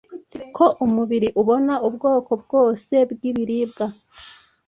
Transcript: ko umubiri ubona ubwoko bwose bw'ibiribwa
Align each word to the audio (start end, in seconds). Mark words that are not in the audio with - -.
ko 0.55 0.65
umubiri 0.85 1.27
ubona 1.41 1.73
ubwoko 1.87 2.31
bwose 2.43 2.95
bw'ibiribwa 3.11 3.85